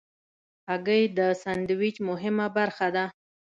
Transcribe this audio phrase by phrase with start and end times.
[0.69, 3.05] هګۍ د سندویچ مهمه برخه ده.